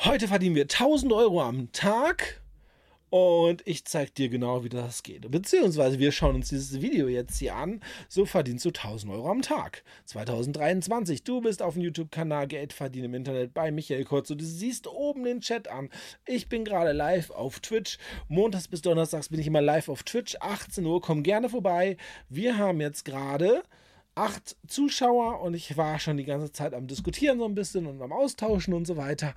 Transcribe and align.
Heute 0.00 0.28
verdienen 0.28 0.54
wir 0.54 0.64
1000 0.64 1.10
Euro 1.14 1.40
am 1.40 1.72
Tag 1.72 2.42
und 3.08 3.62
ich 3.66 3.86
zeige 3.86 4.10
dir 4.10 4.28
genau, 4.28 4.62
wie 4.62 4.68
das 4.68 5.02
geht. 5.02 5.28
Beziehungsweise 5.30 5.98
wir 5.98 6.12
schauen 6.12 6.34
uns 6.34 6.50
dieses 6.50 6.82
Video 6.82 7.08
jetzt 7.08 7.38
hier 7.38 7.56
an. 7.56 7.80
So 8.06 8.26
verdienst 8.26 8.66
du 8.66 8.68
1000 8.68 9.10
Euro 9.10 9.30
am 9.30 9.40
Tag. 9.40 9.84
2023. 10.04 11.24
Du 11.24 11.40
bist 11.40 11.62
auf 11.62 11.74
dem 11.74 11.82
YouTube-Kanal 11.82 12.46
Geld 12.46 12.74
verdienen 12.74 13.06
im 13.06 13.14
Internet 13.14 13.54
bei 13.54 13.70
Michael 13.70 14.04
Kurz. 14.04 14.30
Und 14.30 14.42
du 14.42 14.44
siehst 14.44 14.86
oben 14.86 15.24
den 15.24 15.40
Chat 15.40 15.66
an. 15.68 15.88
Ich 16.26 16.50
bin 16.50 16.66
gerade 16.66 16.92
live 16.92 17.30
auf 17.30 17.60
Twitch. 17.60 17.96
Montags 18.28 18.68
bis 18.68 18.82
Donnerstags 18.82 19.30
bin 19.30 19.40
ich 19.40 19.46
immer 19.46 19.62
live 19.62 19.88
auf 19.88 20.02
Twitch. 20.02 20.36
18 20.40 20.84
Uhr. 20.84 21.00
Komm 21.00 21.22
gerne 21.22 21.48
vorbei. 21.48 21.96
Wir 22.28 22.58
haben 22.58 22.82
jetzt 22.82 23.06
gerade 23.06 23.62
acht 24.16 24.56
Zuschauer 24.66 25.40
und 25.42 25.54
ich 25.54 25.76
war 25.76 25.98
schon 25.98 26.16
die 26.16 26.24
ganze 26.24 26.50
Zeit 26.50 26.74
am 26.74 26.86
Diskutieren 26.86 27.38
so 27.38 27.44
ein 27.44 27.54
bisschen 27.54 27.86
und 27.86 28.00
am 28.02 28.12
Austauschen 28.12 28.74
und 28.74 28.86
so 28.86 28.96
weiter. 28.96 29.34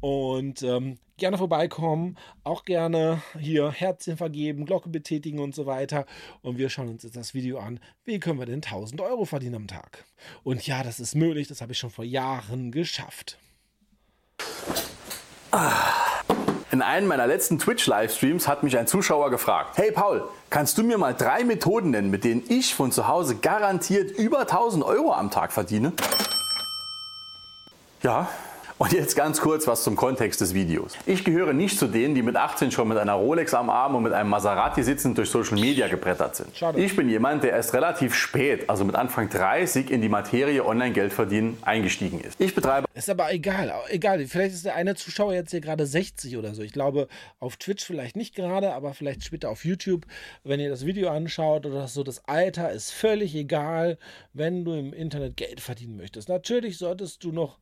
Und 0.00 0.62
ähm, 0.62 0.98
gerne 1.18 1.38
vorbeikommen, 1.38 2.16
auch 2.42 2.64
gerne 2.64 3.22
hier 3.38 3.70
Herzchen 3.70 4.16
vergeben, 4.16 4.64
Glocke 4.64 4.88
betätigen 4.88 5.38
und 5.38 5.54
so 5.54 5.66
weiter. 5.66 6.06
Und 6.40 6.58
wir 6.58 6.70
schauen 6.70 6.88
uns 6.88 7.04
jetzt 7.04 7.16
das 7.16 7.34
Video 7.34 7.58
an. 7.58 7.78
Wie 8.04 8.18
können 8.18 8.38
wir 8.38 8.46
denn 8.46 8.62
1000 8.62 9.00
Euro 9.02 9.26
verdienen 9.26 9.54
am 9.54 9.66
Tag? 9.68 10.04
Und 10.42 10.66
ja, 10.66 10.82
das 10.82 10.98
ist 10.98 11.14
möglich, 11.14 11.46
das 11.46 11.60
habe 11.60 11.72
ich 11.72 11.78
schon 11.78 11.90
vor 11.90 12.04
Jahren 12.04 12.72
geschafft. 12.72 13.38
Ah. 15.50 16.11
In 16.72 16.80
einem 16.80 17.06
meiner 17.06 17.26
letzten 17.26 17.58
Twitch-Livestreams 17.58 18.48
hat 18.48 18.62
mich 18.62 18.78
ein 18.78 18.86
Zuschauer 18.86 19.28
gefragt, 19.28 19.76
hey 19.76 19.92
Paul, 19.92 20.26
kannst 20.48 20.78
du 20.78 20.82
mir 20.82 20.96
mal 20.96 21.12
drei 21.12 21.44
Methoden 21.44 21.90
nennen, 21.90 22.10
mit 22.10 22.24
denen 22.24 22.42
ich 22.48 22.74
von 22.74 22.90
zu 22.90 23.08
Hause 23.08 23.36
garantiert 23.36 24.10
über 24.12 24.40
1000 24.40 24.82
Euro 24.82 25.12
am 25.12 25.30
Tag 25.30 25.52
verdiene? 25.52 25.92
Ja, 28.00 28.26
und 28.82 28.92
jetzt 28.92 29.14
ganz 29.14 29.40
kurz 29.40 29.68
was 29.68 29.84
zum 29.84 29.94
Kontext 29.94 30.40
des 30.40 30.54
Videos. 30.54 30.96
Ich 31.06 31.24
gehöre 31.24 31.52
nicht 31.52 31.78
zu 31.78 31.86
denen, 31.86 32.16
die 32.16 32.22
mit 32.22 32.34
18 32.34 32.72
schon 32.72 32.88
mit 32.88 32.98
einer 32.98 33.12
Rolex 33.12 33.54
am 33.54 33.70
Arm 33.70 33.94
und 33.94 34.02
mit 34.02 34.12
einem 34.12 34.28
Maserati 34.28 34.82
sitzend 34.82 35.16
durch 35.16 35.30
Social 35.30 35.56
Media 35.56 35.86
gebrettert 35.86 36.34
sind. 36.34 36.56
Schade. 36.56 36.80
Ich 36.80 36.96
bin 36.96 37.08
jemand, 37.08 37.44
der 37.44 37.52
erst 37.52 37.74
relativ 37.74 38.12
spät, 38.12 38.68
also 38.68 38.84
mit 38.84 38.96
Anfang 38.96 39.28
30, 39.28 39.88
in 39.88 40.02
die 40.02 40.08
Materie 40.08 40.66
Online-Geld 40.66 41.12
verdienen 41.12 41.58
eingestiegen 41.62 42.18
ist. 42.22 42.40
Ich 42.40 42.56
betreibe. 42.56 42.88
Ist 42.92 43.08
aber 43.08 43.32
egal, 43.32 43.72
egal. 43.88 44.26
Vielleicht 44.26 44.56
ist 44.56 44.64
der 44.64 44.74
eine 44.74 44.96
Zuschauer 44.96 45.32
jetzt 45.32 45.52
hier 45.52 45.60
gerade 45.60 45.86
60 45.86 46.36
oder 46.36 46.52
so. 46.52 46.62
Ich 46.62 46.72
glaube, 46.72 47.06
auf 47.38 47.58
Twitch 47.58 47.84
vielleicht 47.84 48.16
nicht 48.16 48.34
gerade, 48.34 48.72
aber 48.74 48.94
vielleicht 48.94 49.22
später 49.22 49.50
auf 49.50 49.64
YouTube, 49.64 50.06
wenn 50.42 50.58
ihr 50.58 50.70
das 50.70 50.84
Video 50.84 51.08
anschaut 51.10 51.66
oder 51.66 51.86
so. 51.86 52.02
Das 52.02 52.26
Alter 52.26 52.72
ist 52.72 52.90
völlig 52.90 53.36
egal, 53.36 53.96
wenn 54.32 54.64
du 54.64 54.72
im 54.72 54.92
Internet 54.92 55.36
Geld 55.36 55.60
verdienen 55.60 55.96
möchtest. 55.96 56.28
Natürlich 56.28 56.78
solltest 56.78 57.22
du 57.22 57.30
noch 57.30 57.58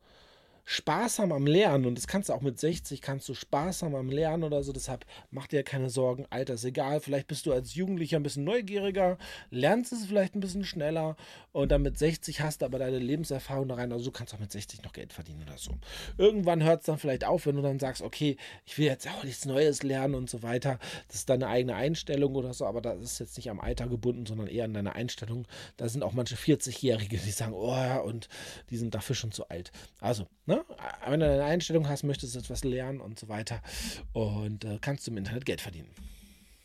sparsam 0.64 1.33
am 1.33 1.47
Lernen. 1.47 1.86
Und 1.86 1.97
das 1.97 2.06
kannst 2.06 2.28
du 2.28 2.33
auch 2.33 2.41
mit 2.41 2.58
60, 2.58 3.00
kannst 3.00 3.28
du 3.28 3.34
sparsam 3.34 3.94
am 3.94 4.11
Lernen 4.11 4.44
oder 4.44 4.62
so, 4.62 4.72
deshalb 4.72 5.05
mach 5.30 5.47
dir 5.47 5.62
keine 5.62 5.91
Sorgen, 5.91 6.27
Alter 6.30 6.55
ist 6.55 6.64
egal, 6.64 7.00
vielleicht 7.00 7.27
bist 7.27 7.47
du 7.47 7.52
als 7.52 7.75
Jugendlicher 7.75 8.17
ein 8.17 8.22
bisschen 8.22 8.44
neugieriger, 8.44 9.19
lernst 9.50 9.92
es 9.92 10.06
vielleicht 10.06 10.34
ein 10.34 10.41
bisschen 10.41 10.64
schneller. 10.64 11.17
Und 11.52 11.72
dann 11.72 11.83
mit 11.83 11.98
60 11.98 12.41
hast 12.41 12.62
du 12.62 12.67
aber 12.67 12.78
deine 12.78 12.98
Lebenserfahrung 12.98 13.69
da 13.69 13.75
rein, 13.75 13.92
also 13.92 14.05
du 14.05 14.11
kannst 14.11 14.34
auch 14.34 14.39
mit 14.39 14.52
60 14.52 14.83
noch 14.83 14.92
Geld 14.92 15.12
verdienen 15.12 15.42
oder 15.42 15.58
so. 15.58 15.72
Irgendwann 16.19 16.62
hört 16.62 16.80
es 16.80 16.86
dann 16.86 16.98
vielleicht 16.98 17.24
auf, 17.24 17.47
wenn 17.47 17.56
du 17.56 17.62
dann 17.62 17.78
sagst, 17.78 18.02
okay, 18.02 18.36
ich 18.64 18.78
will 18.78 18.86
jetzt 18.86 19.08
auch 19.08 19.24
nichts 19.24 19.45
Neues 19.45 19.83
lernen 19.83 20.14
und 20.14 20.30
so 20.30 20.42
weiter, 20.42 20.78
das 21.08 21.17
ist 21.17 21.30
deine 21.30 21.48
eigene 21.48 21.74
Einstellung 21.74 22.34
oder 22.36 22.55
so, 22.55 22.67
aber 22.67 22.80
das 22.80 23.00
ist 23.00 23.19
jetzt 23.19 23.36
nicht 23.36 23.50
am 23.50 23.61
Alter 23.61 23.89
gebunden, 23.89 24.27
sondern 24.27 24.47
eher 24.47 24.64
an 24.64 24.74
deiner 24.74 24.95
Einstellung. 24.95 25.47
Da 25.77 25.89
sind 25.89 26.02
auch 26.02 26.12
manche 26.12 26.36
40-Jährige, 26.36 27.19
die 27.19 27.30
sagen, 27.30 27.52
oh, 27.55 28.00
und 28.05 28.28
die 28.70 28.77
sind 28.77 28.95
dafür 28.95 29.17
schon 29.17 29.33
zu 29.33 29.48
alt. 29.48 29.72
Also, 30.00 30.27
ne? 30.51 30.65
Wenn 31.09 31.20
du 31.20 31.27
eine 31.27 31.45
Einstellung 31.45 31.89
hast, 31.89 32.03
möchtest 32.03 32.34
du 32.34 32.41
etwas 32.41 32.65
lernen 32.65 33.01
und 33.01 33.19
so 33.19 33.29
weiter 33.29 33.61
und 34.12 34.65
äh, 34.65 34.79
kannst 34.81 35.07
du 35.07 35.11
im 35.11 35.17
Internet 35.17 35.47
Geld 35.47 35.61
verdienen 35.61 35.89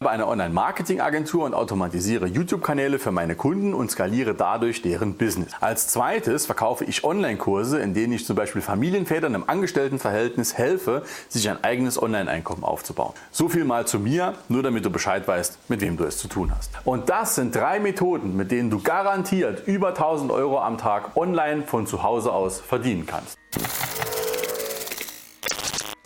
habe 0.01 0.11
eine 0.11 0.27
Online-Marketing-Agentur 0.27 1.45
und 1.45 1.53
automatisiere 1.53 2.27
YouTube-Kanäle 2.27 2.99
für 2.99 3.11
meine 3.11 3.35
Kunden 3.35 3.73
und 3.73 3.89
skaliere 3.89 4.35
dadurch 4.35 4.81
deren 4.81 5.15
Business. 5.15 5.51
Als 5.61 5.87
zweites 5.87 6.45
verkaufe 6.45 6.83
ich 6.83 7.03
Online-Kurse, 7.03 7.79
in 7.79 7.93
denen 7.93 8.13
ich 8.13 8.25
zum 8.25 8.35
Beispiel 8.35 8.61
Familienvätern 8.61 9.33
im 9.33 9.49
Angestelltenverhältnis 9.49 10.57
helfe, 10.57 11.03
sich 11.27 11.49
ein 11.49 11.63
eigenes 11.63 12.01
Online-Einkommen 12.01 12.63
aufzubauen. 12.63 13.13
So 13.31 13.49
viel 13.49 13.63
mal 13.63 13.87
zu 13.87 13.99
mir, 13.99 14.33
nur 14.47 14.61
damit 14.61 14.85
du 14.85 14.89
Bescheid 14.89 15.27
weißt, 15.27 15.69
mit 15.69 15.81
wem 15.81 15.97
du 15.97 16.03
es 16.03 16.17
zu 16.17 16.27
tun 16.27 16.51
hast. 16.55 16.71
Und 16.83 17.09
das 17.09 17.35
sind 17.35 17.55
drei 17.55 17.79
Methoden, 17.79 18.35
mit 18.35 18.51
denen 18.51 18.69
du 18.69 18.81
garantiert 18.81 19.65
über 19.65 19.89
1000 19.89 20.29
Euro 20.31 20.59
am 20.59 20.77
Tag 20.77 21.15
online 21.15 21.63
von 21.63 21.87
zu 21.87 22.03
Hause 22.03 22.31
aus 22.31 22.59
verdienen 22.59 23.05
kannst. 23.05 23.37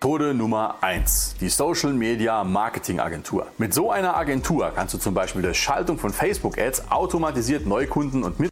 Methode 0.01 0.33
Nummer 0.33 0.81
1, 0.81 1.35
die 1.41 1.49
Social 1.49 1.91
Media 1.91 2.45
Marketing 2.45 3.01
Agentur. 3.01 3.51
Mit 3.57 3.73
so 3.73 3.91
einer 3.91 4.15
Agentur 4.15 4.71
kannst 4.73 4.93
du 4.93 4.97
zum 4.97 5.13
Beispiel 5.13 5.41
durch 5.41 5.59
Schaltung 5.59 5.97
von 5.97 6.13
Facebook 6.13 6.57
Ads 6.57 6.89
automatisiert 6.89 7.65
Neukunden 7.65 8.23
und 8.23 8.39
mit. 8.39 8.49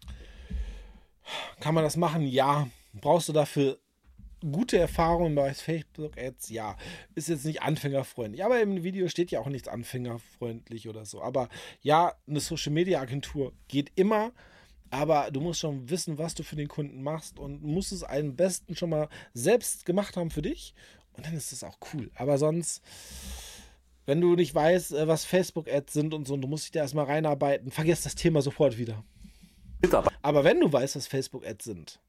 Kann 1.62 1.74
man 1.74 1.86
das 1.86 1.96
machen? 1.96 2.28
Ja. 2.28 2.68
Brauchst 2.92 3.30
du 3.30 3.34
dafür 3.34 3.78
gute 4.42 4.78
Erfahrungen 4.78 5.36
bei 5.36 5.54
Facebook 5.54 6.18
Ads? 6.18 6.50
Ja. 6.50 6.76
Ist 7.16 7.30
jetzt 7.30 7.46
nicht 7.46 7.62
anfängerfreundlich. 7.62 8.44
Aber 8.44 8.60
im 8.60 8.84
Video 8.84 9.08
steht 9.08 9.32
ja 9.32 9.40
auch 9.40 9.48
nichts 9.48 9.70
anfängerfreundlich 9.70 10.90
oder 10.90 11.06
so. 11.06 11.22
Aber 11.22 11.48
ja, 11.80 12.12
eine 12.28 12.42
Social 12.42 12.74
Media 12.74 13.00
Agentur 13.00 13.54
geht 13.70 13.94
immer. 13.96 14.34
Aber 14.90 15.32
du 15.32 15.40
musst 15.40 15.62
schon 15.62 15.90
wissen, 15.90 16.18
was 16.18 16.34
du 16.34 16.44
für 16.44 16.56
den 16.58 16.68
Kunden 16.68 17.04
machst 17.04 17.40
und 17.40 17.62
musst 17.62 17.92
es 17.92 18.04
am 18.04 18.36
besten 18.36 18.76
schon 18.76 18.90
mal 18.90 19.08
selbst 19.34 19.86
gemacht 19.86 20.18
haben 20.18 20.30
für 20.30 20.42
dich 20.42 20.74
und 21.18 21.26
dann 21.26 21.36
ist 21.36 21.52
das 21.52 21.64
auch 21.64 21.78
cool. 21.94 22.10
Aber 22.16 22.38
sonst, 22.38 22.82
wenn 24.06 24.22
du 24.22 24.36
nicht 24.36 24.56
weißt, 24.56 24.94
äh, 24.94 25.08
was 25.08 25.26
Facebook-Ads 25.26 25.94
sind 25.94 26.14
und 26.14 26.28
so, 26.28 26.36
und 26.36 26.42
du 26.42 26.48
musst 26.48 26.66
dich 26.66 26.72
da 26.72 26.82
erstmal 26.82 27.06
reinarbeiten, 27.06 27.72
vergiss 27.72 28.02
das 28.04 28.16
Thema 28.16 28.42
sofort 28.42 28.78
wieder. 28.78 29.04
Aber 30.22 30.44
wenn 30.44 30.60
du 30.60 30.72
weißt, 30.72 30.96
was 30.96 31.08
Facebook-Ads 31.08 31.66
sind, 31.66 32.00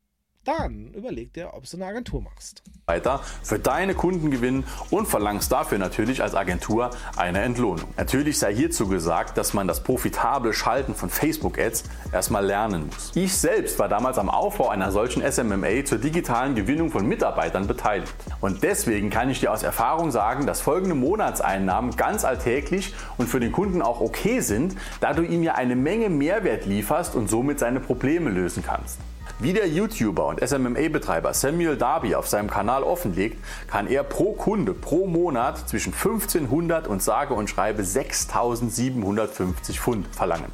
dann 0.48 0.92
überleg 0.94 1.34
dir, 1.34 1.52
ob 1.52 1.68
du 1.68 1.76
eine 1.76 1.86
Agentur 1.86 2.22
machst. 2.22 2.62
Weiter 2.86 3.20
für 3.42 3.58
deine 3.58 3.94
Kunden 3.94 4.30
gewinnen 4.30 4.64
und 4.90 5.06
verlangst 5.06 5.52
dafür 5.52 5.76
natürlich 5.76 6.22
als 6.22 6.34
Agentur 6.34 6.90
eine 7.16 7.42
Entlohnung. 7.42 7.86
Natürlich 7.98 8.38
sei 8.38 8.54
hierzu 8.54 8.88
gesagt, 8.88 9.36
dass 9.36 9.52
man 9.52 9.68
das 9.68 9.82
profitable 9.82 10.54
Schalten 10.54 10.94
von 10.94 11.10
Facebook-Ads 11.10 11.84
erstmal 12.12 12.46
lernen 12.46 12.86
muss. 12.86 13.12
Ich 13.14 13.36
selbst 13.36 13.78
war 13.78 13.90
damals 13.90 14.16
am 14.16 14.30
Aufbau 14.30 14.70
einer 14.70 14.90
solchen 14.90 15.22
SMMA 15.22 15.84
zur 15.84 15.98
digitalen 15.98 16.54
Gewinnung 16.54 16.90
von 16.90 17.06
Mitarbeitern 17.06 17.66
beteiligt. 17.66 18.14
Und 18.40 18.62
deswegen 18.62 19.10
kann 19.10 19.28
ich 19.28 19.40
dir 19.40 19.52
aus 19.52 19.62
Erfahrung 19.62 20.10
sagen, 20.10 20.46
dass 20.46 20.62
folgende 20.62 20.94
Monatseinnahmen 20.94 21.94
ganz 21.96 22.24
alltäglich 22.24 22.94
und 23.18 23.28
für 23.28 23.40
den 23.40 23.52
Kunden 23.52 23.82
auch 23.82 24.00
okay 24.00 24.40
sind, 24.40 24.76
da 25.00 25.12
du 25.12 25.22
ihm 25.22 25.42
ja 25.42 25.56
eine 25.56 25.76
Menge 25.76 26.08
Mehrwert 26.08 26.64
lieferst 26.64 27.14
und 27.14 27.28
somit 27.28 27.58
seine 27.58 27.80
Probleme 27.80 28.30
lösen 28.30 28.62
kannst. 28.66 28.98
Wie 29.40 29.52
der 29.52 29.68
YouTuber 29.68 30.26
und 30.26 30.40
SMMA-Betreiber 30.40 31.32
Samuel 31.32 31.76
Darby 31.76 32.16
auf 32.16 32.26
seinem 32.26 32.50
Kanal 32.50 32.82
offenlegt, 32.82 33.38
kann 33.68 33.86
er 33.86 34.02
pro 34.02 34.32
Kunde 34.32 34.74
pro 34.74 35.06
Monat 35.06 35.68
zwischen 35.68 35.92
1500 35.92 36.88
und 36.88 37.04
sage 37.04 37.34
und 37.34 37.48
schreibe 37.48 37.84
6750 37.84 39.78
Pfund 39.78 40.08
verlangen. 40.08 40.50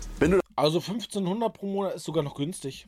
also 0.54 0.80
1500 0.80 1.54
pro 1.54 1.66
Monat 1.66 1.94
ist 1.94 2.04
sogar 2.04 2.22
noch 2.22 2.34
günstig. 2.34 2.86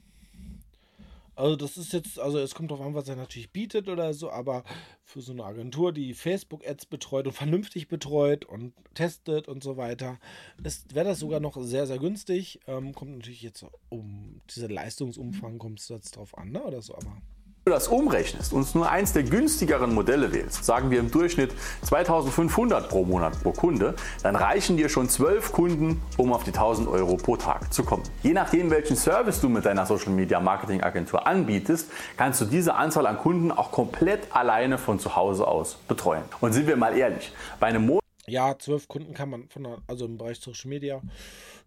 Also 1.37 1.55
das 1.55 1.77
ist 1.77 1.93
jetzt, 1.93 2.19
also 2.19 2.39
es 2.39 2.55
kommt 2.55 2.71
darauf 2.71 2.85
an, 2.85 2.95
was 2.95 3.09
er 3.09 3.17
natürlich 3.17 3.53
bietet 3.53 3.91
oder 3.91 4.15
so, 4.15 4.31
aber 4.31 4.65
für 5.05 5.21
so 5.21 5.33
eine 5.33 5.45
Agentur, 5.45 5.93
die 5.93 6.15
Facebook-Ads 6.15 6.87
betreut 6.87 7.27
und 7.27 7.35
vernünftig 7.35 7.89
betreut 7.89 8.47
und 8.47 8.73
testet 8.95 9.47
und 9.47 9.63
so 9.63 9.77
weiter, 9.77 10.19
wäre 10.57 11.09
das 11.09 11.19
sogar 11.19 11.41
noch 11.41 11.63
sehr, 11.63 11.87
sehr 11.87 11.99
günstig. 11.99 12.61
Ähm, 12.67 12.95
kommt 12.95 13.13
natürlich 13.13 13.43
jetzt 13.43 13.67
um 13.91 14.41
dieser 14.55 14.71
Leistungsumfang, 14.71 15.59
kommt 15.59 15.81
es 15.81 15.91
jetzt 15.91 16.17
drauf 16.17 16.37
an, 16.39 16.53
ne? 16.53 16.65
oder 16.65 16.81
so, 16.81 16.95
aber 16.95 17.21
du 17.69 17.73
das 17.73 17.89
umrechnest 17.89 18.53
und 18.53 18.73
nur 18.77 18.89
eins 18.89 19.13
der 19.13 19.25
günstigeren 19.25 19.93
Modelle 19.93 20.33
wählst, 20.33 20.65
sagen 20.65 20.93
wir 20.93 21.01
im 21.01 21.11
Durchschnitt 21.11 21.51
2500 21.83 22.89
pro 22.89 23.05
Monat 23.05 23.43
pro 23.43 23.51
Kunde, 23.51 23.97
dann 24.23 24.37
reichen 24.37 24.77
dir 24.77 24.89
schon 24.89 25.09
12 25.09 25.51
Kunden, 25.51 26.01
um 26.17 26.33
auf 26.33 26.45
die 26.45 26.53
1000 26.53 26.87
Euro 26.87 27.17
pro 27.17 27.37
Tag 27.37 27.75
zu 27.75 27.83
kommen. 27.83 28.05
Je 28.23 28.35
nachdem, 28.35 28.71
welchen 28.71 28.95
Service 28.95 29.41
du 29.41 29.49
mit 29.49 29.65
deiner 29.65 29.85
Social 29.85 30.13
Media 30.13 30.39
Marketing 30.39 30.81
Agentur 30.81 31.27
anbietest, 31.27 31.91
kannst 32.17 32.41
du 32.41 32.45
diese 32.45 32.75
Anzahl 32.75 33.05
an 33.05 33.19
Kunden 33.19 33.51
auch 33.51 33.73
komplett 33.73 34.29
alleine 34.31 34.79
von 34.79 35.01
zu 35.01 35.17
Hause 35.17 35.49
aus 35.49 35.75
betreuen. 35.89 36.23
Und 36.41 36.53
sind 36.53 36.69
wir 36.69 36.77
mal 36.77 36.97
ehrlich, 36.97 37.33
bei 37.59 37.67
einem 37.67 37.85
Mo 37.85 37.99
ja, 38.29 38.57
12 38.57 38.87
Kunden 38.87 39.13
kann 39.13 39.29
man 39.29 39.49
von 39.49 39.67
also 39.89 40.05
im 40.05 40.19
Bereich 40.19 40.39
Social 40.39 40.69
Media, 40.69 41.03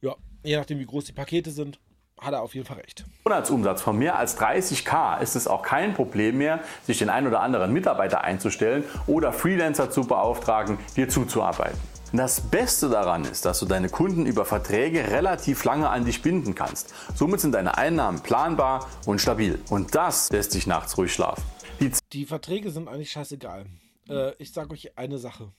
ja, 0.02 0.16
je 0.44 0.56
nachdem 0.56 0.80
wie 0.80 0.86
groß 0.86 1.04
die 1.04 1.12
Pakete 1.12 1.52
sind, 1.52 1.78
hat 2.22 2.34
er 2.34 2.42
auf 2.42 2.54
jeden 2.56 2.66
Fall 2.66 2.78
recht. 2.78 3.06
Monatsumsatz 3.26 3.82
von 3.82 3.98
mehr 3.98 4.18
als 4.18 4.38
30k 4.40 5.22
ist 5.22 5.36
es 5.36 5.48
auch 5.48 5.62
kein 5.62 5.94
Problem 5.94 6.38
mehr, 6.38 6.60
sich 6.84 6.98
den 7.00 7.10
ein 7.10 7.28
oder 7.28 7.42
anderen 7.42 7.72
Mitarbeiter 7.74 8.22
einzustellen 8.24 8.84
oder 9.08 9.34
Freelancer 9.34 9.90
zu 9.90 10.06
beauftragen, 10.06 10.78
dir 10.96 11.10
zuzuarbeiten. 11.10 11.78
Das 12.12 12.42
Beste 12.42 12.90
daran 12.90 13.24
ist, 13.24 13.46
dass 13.46 13.60
du 13.60 13.68
deine 13.68 13.88
Kunden 13.88 14.26
über 14.26 14.44
Verträge 14.44 15.12
relativ 15.12 15.64
lange 15.64 15.90
an 15.90 16.06
dich 16.06 16.24
binden 16.24 16.56
kannst. 16.56 16.92
Somit 17.14 17.40
sind 17.40 17.52
deine 17.52 17.78
Einnahmen 17.78 18.22
planbar 18.24 18.88
und 19.06 19.22
stabil. 19.22 19.60
Und 19.70 19.94
das 19.94 20.32
lässt 20.32 20.56
dich 20.56 20.66
nachts 20.66 20.98
ruhig 20.98 21.14
schlafen. 21.14 21.44
Die, 21.80 21.92
Die 22.12 22.26
Verträge 22.26 22.72
sind 22.72 22.88
eigentlich 22.88 23.12
scheißegal. 23.12 23.68
äh, 24.10 24.32
ich 24.40 24.52
sage 24.52 24.72
euch 24.72 24.98
eine 24.98 25.20
Sache. 25.20 25.52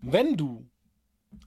Wenn 0.00 0.36
du 0.36 0.68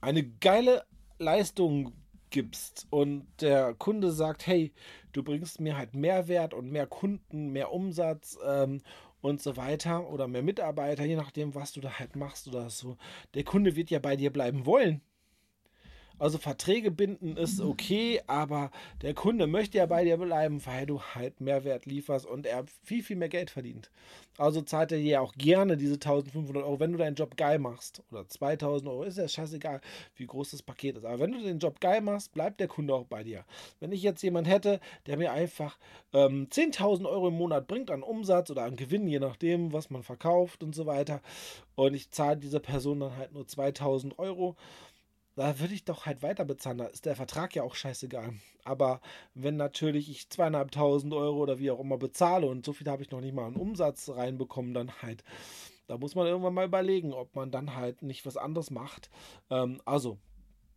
eine 0.02 0.22
geile 0.22 0.84
Leistung 1.18 1.92
gibst 2.30 2.86
und 2.90 3.26
der 3.40 3.74
Kunde 3.74 4.12
sagt, 4.12 4.46
hey, 4.46 4.72
du 5.12 5.22
bringst 5.22 5.60
mir 5.60 5.76
halt 5.76 5.94
Mehrwert 5.94 6.54
und 6.54 6.70
mehr 6.70 6.86
Kunden, 6.86 7.48
mehr 7.50 7.72
Umsatz 7.72 8.38
ähm, 8.44 8.82
und 9.20 9.42
so 9.42 9.56
weiter 9.56 10.08
oder 10.10 10.28
mehr 10.28 10.42
Mitarbeiter, 10.42 11.04
je 11.04 11.16
nachdem, 11.16 11.54
was 11.54 11.72
du 11.72 11.80
da 11.80 11.98
halt 11.98 12.16
machst 12.16 12.48
oder 12.48 12.70
so. 12.70 12.96
Der 13.34 13.44
Kunde 13.44 13.76
wird 13.76 13.90
ja 13.90 13.98
bei 13.98 14.16
dir 14.16 14.32
bleiben 14.32 14.66
wollen. 14.66 15.02
Also 16.18 16.38
Verträge 16.38 16.90
binden 16.90 17.36
ist 17.36 17.60
okay, 17.60 18.20
aber 18.26 18.70
der 19.02 19.14
Kunde 19.14 19.46
möchte 19.46 19.78
ja 19.78 19.86
bei 19.86 20.04
dir 20.04 20.16
bleiben, 20.16 20.64
weil 20.66 20.86
du 20.86 21.00
halt 21.00 21.40
Mehrwert 21.40 21.86
lieferst 21.86 22.26
und 22.26 22.46
er 22.46 22.64
viel, 22.82 23.02
viel 23.02 23.16
mehr 23.16 23.28
Geld 23.28 23.50
verdient. 23.50 23.90
Also 24.38 24.62
zahlt 24.62 24.92
er 24.92 24.98
dir 24.98 25.20
auch 25.20 25.34
gerne 25.34 25.76
diese 25.76 25.94
1500 25.94 26.62
Euro, 26.62 26.78
wenn 26.78 26.92
du 26.92 26.98
deinen 26.98 27.16
Job 27.16 27.36
geil 27.36 27.58
machst. 27.58 28.04
Oder 28.12 28.28
2000 28.28 28.88
Euro, 28.88 29.02
ist 29.02 29.18
ja 29.18 29.26
scheißegal, 29.26 29.80
wie 30.14 30.26
groß 30.26 30.52
das 30.52 30.62
Paket 30.62 30.96
ist. 30.96 31.04
Aber 31.04 31.18
wenn 31.18 31.32
du 31.32 31.40
den 31.40 31.58
Job 31.58 31.80
geil 31.80 32.00
machst, 32.00 32.32
bleibt 32.32 32.60
der 32.60 32.68
Kunde 32.68 32.94
auch 32.94 33.06
bei 33.06 33.24
dir. 33.24 33.44
Wenn 33.80 33.90
ich 33.90 34.02
jetzt 34.02 34.22
jemanden 34.22 34.48
hätte, 34.50 34.78
der 35.06 35.16
mir 35.16 35.32
einfach 35.32 35.76
ähm, 36.12 36.46
10.000 36.50 37.08
Euro 37.08 37.28
im 37.28 37.34
Monat 37.34 37.66
bringt 37.66 37.90
an 37.90 38.04
Umsatz 38.04 38.50
oder 38.50 38.62
an 38.62 38.76
Gewinn, 38.76 39.08
je 39.08 39.18
nachdem, 39.18 39.72
was 39.72 39.90
man 39.90 40.04
verkauft 40.04 40.62
und 40.62 40.72
so 40.72 40.86
weiter, 40.86 41.20
und 41.74 41.94
ich 41.94 42.10
zahle 42.10 42.36
dieser 42.36 42.60
Person 42.60 43.00
dann 43.00 43.16
halt 43.16 43.32
nur 43.32 43.46
2000 43.46 44.20
Euro, 44.20 44.56
da 45.38 45.60
würde 45.60 45.72
ich 45.72 45.84
doch 45.84 46.04
halt 46.04 46.22
weiter 46.24 46.44
bezahlen. 46.44 46.78
Da 46.78 46.86
ist 46.86 47.06
der 47.06 47.14
Vertrag 47.14 47.54
ja 47.54 47.62
auch 47.62 47.76
scheißegal. 47.76 48.32
Aber 48.64 49.00
wenn 49.34 49.56
natürlich 49.56 50.10
ich 50.10 50.28
zweieinhalbtausend 50.30 51.14
Euro 51.14 51.38
oder 51.38 51.60
wie 51.60 51.70
auch 51.70 51.78
immer 51.78 51.96
bezahle 51.96 52.48
und 52.48 52.66
so 52.66 52.72
viel 52.72 52.88
habe 52.88 53.02
ich 53.02 53.12
noch 53.12 53.20
nicht 53.20 53.34
mal 53.34 53.46
einen 53.46 53.54
Umsatz 53.54 54.08
reinbekommen, 54.08 54.74
dann 54.74 55.00
halt, 55.00 55.22
da 55.86 55.96
muss 55.96 56.16
man 56.16 56.26
irgendwann 56.26 56.54
mal 56.54 56.66
überlegen, 56.66 57.12
ob 57.12 57.36
man 57.36 57.52
dann 57.52 57.76
halt 57.76 58.02
nicht 58.02 58.26
was 58.26 58.36
anderes 58.36 58.72
macht. 58.72 59.10
Ähm, 59.48 59.80
also, 59.84 60.18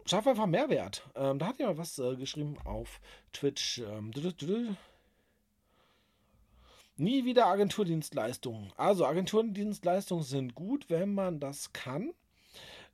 schaff 0.05 0.27
einfach 0.27 0.45
Mehrwert. 0.45 1.09
Ähm, 1.15 1.39
da 1.39 1.47
hat 1.47 1.57
jemand 1.57 1.79
was 1.79 1.97
äh, 1.97 2.15
geschrieben 2.15 2.57
auf 2.63 3.01
Twitch. 3.33 3.79
Ähm, 3.79 4.11
Nie 6.97 7.25
wieder 7.25 7.47
Agenturdienstleistungen. 7.47 8.71
Also 8.77 9.07
Agenturdienstleistungen 9.07 10.23
sind 10.23 10.53
gut, 10.53 10.87
wenn 10.87 11.15
man 11.15 11.39
das 11.39 11.73
kann. 11.73 12.13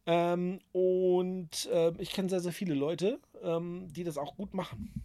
Ähm, 0.07 0.61
und 0.71 1.65
äh, 1.71 1.91
ich 1.99 2.11
kenne 2.11 2.29
sehr, 2.29 2.39
sehr 2.39 2.53
viele 2.53 2.73
Leute, 2.73 3.19
ähm, 3.43 3.87
die 3.91 4.05
das 4.05 4.17
auch 4.17 4.37
gut 4.37 4.53
machen. 4.53 5.03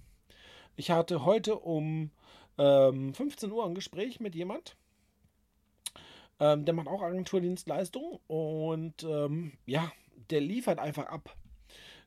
Ich 0.77 0.91
hatte 0.91 1.25
heute 1.25 1.57
um 1.57 2.11
ähm, 2.57 3.13
15 3.13 3.51
Uhr 3.51 3.67
ein 3.67 3.75
Gespräch 3.75 4.21
mit 4.21 4.37
jemand, 4.37 4.77
ähm, 6.39 6.65
der 6.65 6.73
macht 6.73 6.87
auch 6.87 7.03
Agenturdienstleistungen 7.03 8.21
und 8.29 9.03
ähm, 9.03 9.53
ja, 9.67 9.91
der 10.31 10.41
liefert 10.41 10.79
einfach 10.79 11.07
ab. 11.07 11.37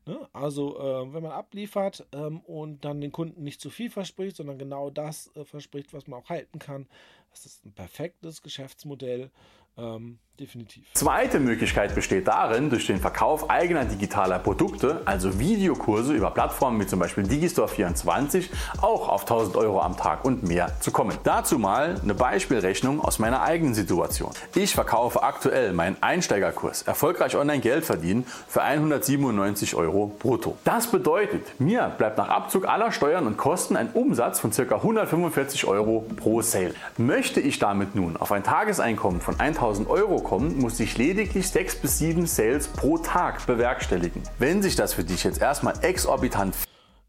Ne? 0.06 0.30
Also, 0.34 0.80
äh, 0.80 1.14
wenn 1.14 1.24
man 1.24 1.32
abliefert 1.32 2.08
ähm, 2.14 2.40
und 2.42 2.86
dann 2.86 3.02
den 3.02 3.12
Kunden 3.12 3.44
nicht 3.44 3.60
zu 3.60 3.70
viel 3.70 3.90
verspricht, 3.90 4.38
sondern 4.38 4.58
genau 4.58 4.90
das 4.90 5.36
äh, 5.36 5.44
verspricht, 5.44 5.94
was 5.94 6.08
man 6.08 6.22
auch 6.22 6.30
halten 6.30 6.60
kann, 6.60 6.88
das 7.32 7.46
ist 7.46 7.66
ein 7.66 7.74
perfektes 7.74 8.42
Geschäftsmodell. 8.42 9.32
Ähm, 9.78 10.20
definitiv. 10.40 10.84
Zweite 10.94 11.40
Möglichkeit 11.40 11.96
besteht 11.96 12.28
darin, 12.28 12.70
durch 12.70 12.88
den 12.88 13.00
Verkauf 13.00 13.50
eigener 13.50 13.86
digitaler 13.86 14.40
Produkte, 14.40 15.02
also 15.06 15.40
Videokurse 15.40 16.14
über 16.14 16.32
Plattformen 16.32 16.80
wie 16.82 16.88
zum 16.88 17.00
Beispiel 17.00 17.24
Digistore24, 17.24 18.50
auch 18.82 19.08
auf 19.08 19.22
1000 19.22 19.56
Euro 19.56 19.82
am 19.82 19.96
Tag 19.96 20.26
und 20.26 20.44
mehr 20.44 20.72
zu 20.82 20.92
kommen. 20.92 21.18
Dazu 21.24 21.58
mal 21.58 21.96
eine 22.02 22.14
Beispielrechnung 22.14 23.00
aus 23.00 23.20
meiner 23.20 23.42
eigenen 23.42 23.74
Situation. 23.74 24.32
Ich 24.56 24.74
verkaufe 24.74 25.24
aktuell 25.24 25.72
meinen 25.72 25.98
Einsteigerkurs 26.02 26.82
Erfolgreich 26.82 27.36
online 27.36 27.62
Geld 27.62 27.86
verdienen 27.86 28.26
für 28.48 28.62
197 28.62 29.76
Euro 29.76 30.08
brutto. 30.20 30.58
Das 30.66 30.88
bedeutet, 30.88 31.60
mir 31.60 31.94
bleibt 31.98 32.18
nach 32.18 32.30
Abzug 32.30 32.68
aller 32.68 32.92
Steuern 32.92 33.28
und 33.28 33.38
Kosten 33.38 33.78
ein 33.78 33.92
Umsatz 33.94 34.40
von 34.40 34.52
ca. 34.52 34.76
145 34.76 35.66
Euro 35.66 36.06
pro 36.18 36.42
Sale. 36.42 36.74
Möchte 36.98 37.40
ich 37.40 37.60
damit 37.60 37.96
nun 37.96 38.18
auf 38.18 38.32
ein 38.32 38.44
Tageseinkommen 38.44 39.22
von 39.22 39.40
1000 39.40 39.90
Euro 39.90 40.25
kommen, 40.26 40.60
muss 40.60 40.80
ich 40.80 40.98
lediglich 40.98 41.48
6 41.48 41.76
bis 41.78 42.00
7 42.00 42.26
Sales 42.26 42.68
pro 42.68 42.98
Tag 42.98 43.46
bewerkstelligen. 43.46 44.24
Wenn 44.40 44.62
sich 44.62 44.76
das 44.76 44.94
für 44.94 45.04
dich 45.04 45.24
jetzt 45.24 45.40
erstmal 45.40 45.82
exorbitant. 45.86 46.56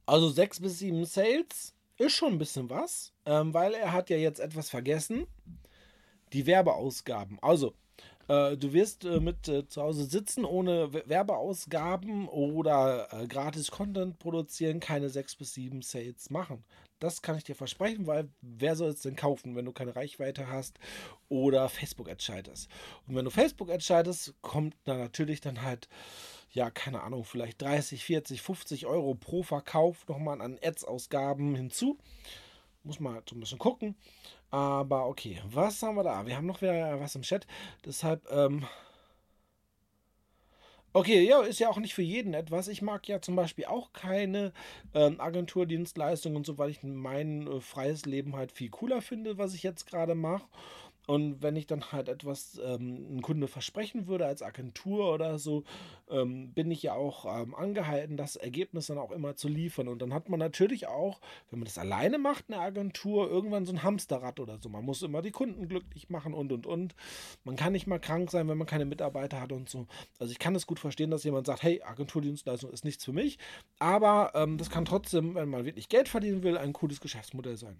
Also 0.04 0.28
6 0.28 0.60
bis 0.60 0.78
7 0.78 1.04
Sales 1.04 1.74
ist 1.98 2.12
schon 2.12 2.34
ein 2.34 2.38
bisschen 2.38 2.70
was, 2.70 3.12
ähm, 3.24 3.54
weil 3.54 3.74
er 3.74 3.92
hat 3.92 4.10
ja 4.10 4.16
jetzt 4.16 4.38
etwas 4.38 4.70
vergessen. 4.70 5.26
Die 6.32 6.46
Werbeausgaben. 6.46 7.38
Also, 7.40 7.72
äh, 8.28 8.56
du 8.56 8.72
wirst 8.72 9.04
äh, 9.04 9.20
mit 9.20 9.48
äh, 9.48 9.66
zu 9.66 9.80
Hause 9.80 10.04
sitzen 10.04 10.44
ohne 10.44 10.92
Werbeausgaben 10.92 12.28
oder 12.28 13.08
äh, 13.12 13.26
gratis 13.26 13.70
Content 13.70 14.18
produzieren, 14.18 14.80
keine 14.80 15.08
6 15.08 15.36
bis 15.36 15.54
7 15.54 15.82
Sales 15.82 16.30
machen. 16.30 16.64
Das 16.98 17.20
kann 17.20 17.36
ich 17.36 17.44
dir 17.44 17.54
versprechen, 17.54 18.06
weil 18.06 18.28
wer 18.40 18.74
soll 18.74 18.90
es 18.90 19.02
denn 19.02 19.16
kaufen, 19.16 19.54
wenn 19.54 19.66
du 19.66 19.72
keine 19.72 19.94
Reichweite 19.94 20.48
hast 20.48 20.78
oder 21.28 21.68
Facebook-Ads 21.68 22.24
schaltest? 22.24 22.70
Und 23.06 23.14
wenn 23.14 23.24
du 23.24 23.30
Facebook-Ads 23.30 23.84
schaltest, 23.84 24.34
kommt 24.40 24.74
da 24.84 24.96
natürlich 24.96 25.40
dann 25.40 25.62
halt, 25.62 25.88
ja, 26.50 26.70
keine 26.70 27.02
Ahnung, 27.02 27.24
vielleicht 27.24 27.60
30, 27.60 28.02
40, 28.02 28.40
50 28.40 28.86
Euro 28.86 29.14
pro 29.14 29.42
Verkauf 29.42 30.08
nochmal 30.08 30.40
an 30.40 30.58
Ads-Ausgaben 30.62 31.54
hinzu. 31.54 31.98
Muss 32.82 33.00
man 33.00 33.14
halt 33.14 33.28
so 33.28 33.36
ein 33.36 33.40
bisschen 33.40 33.58
gucken. 33.58 33.96
Aber 34.50 35.06
okay, 35.06 35.42
was 35.44 35.82
haben 35.82 35.96
wir 35.96 36.04
da? 36.04 36.24
Wir 36.24 36.36
haben 36.36 36.46
noch 36.46 36.62
wieder 36.62 36.98
was 37.00 37.14
im 37.14 37.22
Chat. 37.22 37.46
Deshalb, 37.84 38.26
ähm, 38.30 38.64
Okay, 40.96 41.26
ja, 41.28 41.42
ist 41.42 41.58
ja 41.58 41.68
auch 41.68 41.76
nicht 41.76 41.92
für 41.92 42.00
jeden 42.00 42.32
etwas. 42.32 42.68
Ich 42.68 42.80
mag 42.80 43.06
ja 43.06 43.20
zum 43.20 43.36
Beispiel 43.36 43.66
auch 43.66 43.92
keine 43.92 44.54
ähm, 44.94 45.20
Agenturdienstleistungen 45.20 46.38
und 46.38 46.46
so, 46.46 46.56
weil 46.56 46.70
ich 46.70 46.82
mein 46.82 47.46
äh, 47.46 47.60
freies 47.60 48.06
Leben 48.06 48.34
halt 48.34 48.50
viel 48.50 48.70
cooler 48.70 49.02
finde, 49.02 49.36
was 49.36 49.52
ich 49.52 49.62
jetzt 49.62 49.86
gerade 49.86 50.14
mache. 50.14 50.46
Und 51.06 51.42
wenn 51.42 51.56
ich 51.56 51.66
dann 51.66 51.92
halt 51.92 52.08
etwas 52.08 52.60
ähm, 52.64 53.06
einem 53.08 53.22
Kunde 53.22 53.48
versprechen 53.48 54.06
würde 54.08 54.26
als 54.26 54.42
Agentur 54.42 55.12
oder 55.14 55.38
so, 55.38 55.64
ähm, 56.10 56.52
bin 56.52 56.70
ich 56.70 56.82
ja 56.82 56.94
auch 56.94 57.24
ähm, 57.24 57.54
angehalten, 57.54 58.16
das 58.16 58.36
Ergebnis 58.36 58.86
dann 58.86 58.98
auch 58.98 59.12
immer 59.12 59.36
zu 59.36 59.48
liefern. 59.48 59.88
Und 59.88 60.02
dann 60.02 60.12
hat 60.12 60.28
man 60.28 60.40
natürlich 60.40 60.88
auch, 60.88 61.20
wenn 61.50 61.60
man 61.60 61.66
das 61.66 61.78
alleine 61.78 62.18
macht, 62.18 62.46
eine 62.48 62.60
Agentur, 62.60 63.30
irgendwann 63.30 63.66
so 63.66 63.72
ein 63.72 63.82
Hamsterrad 63.82 64.40
oder 64.40 64.58
so. 64.60 64.68
Man 64.68 64.84
muss 64.84 65.02
immer 65.02 65.22
die 65.22 65.30
Kunden 65.30 65.68
glücklich 65.68 66.10
machen 66.10 66.34
und 66.34 66.52
und 66.52 66.66
und. 66.66 66.94
Man 67.44 67.56
kann 67.56 67.72
nicht 67.72 67.86
mal 67.86 68.00
krank 68.00 68.30
sein, 68.30 68.48
wenn 68.48 68.58
man 68.58 68.66
keine 68.66 68.84
Mitarbeiter 68.84 69.40
hat 69.40 69.52
und 69.52 69.68
so. 69.68 69.86
Also 70.18 70.32
ich 70.32 70.38
kann 70.38 70.54
es 70.54 70.66
gut 70.66 70.80
verstehen, 70.80 71.10
dass 71.10 71.24
jemand 71.24 71.46
sagt, 71.46 71.62
hey, 71.62 71.82
Agenturdienstleistung 71.82 72.70
ist 72.72 72.84
nichts 72.84 73.04
für 73.04 73.12
mich. 73.12 73.38
Aber 73.78 74.32
ähm, 74.34 74.58
das 74.58 74.70
kann 74.70 74.84
trotzdem, 74.84 75.34
wenn 75.34 75.48
man 75.48 75.64
wirklich 75.64 75.88
Geld 75.88 76.08
verdienen 76.08 76.42
will, 76.42 76.58
ein 76.58 76.72
cooles 76.72 77.00
Geschäftsmodell 77.00 77.56
sein. 77.56 77.78